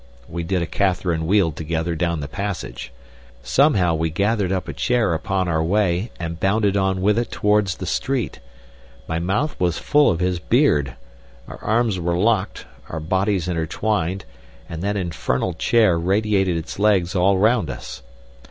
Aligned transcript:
We 0.27 0.41
did 0.43 0.63
a 0.63 0.65
Catharine 0.65 1.27
wheel 1.27 1.51
together 1.51 1.93
down 1.93 2.21
the 2.21 2.27
passage. 2.27 2.91
Somehow 3.43 3.93
we 3.93 4.09
gathered 4.09 4.51
up 4.51 4.67
a 4.67 4.73
chair 4.73 5.13
upon 5.13 5.47
our 5.47 5.61
way, 5.63 6.09
and 6.19 6.39
bounded 6.39 6.75
on 6.75 7.01
with 7.01 7.19
it 7.19 7.29
towards 7.31 7.75
the 7.77 7.85
street. 7.85 8.39
My 9.07 9.19
mouth 9.19 9.55
was 9.59 9.77
full 9.77 10.09
of 10.09 10.19
his 10.19 10.39
beard, 10.39 10.95
our 11.47 11.63
arms 11.63 11.99
were 11.99 12.17
locked, 12.17 12.65
our 12.89 12.99
bodies 12.99 13.47
intertwined, 13.47 14.25
and 14.67 14.81
that 14.81 14.97
infernal 14.97 15.53
chair 15.53 15.99
radiated 15.99 16.57
its 16.57 16.79
legs 16.79 17.13
all 17.13 17.37
round 17.37 17.69
us. 17.69 18.01